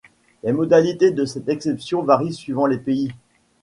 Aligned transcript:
Les 0.41 0.51
modalités 0.51 1.11
de 1.11 1.25
cette 1.25 1.47
exception 1.47 2.01
varient 2.01 2.33
suivant 2.33 2.65
les 2.65 2.79
pays. 2.79 3.11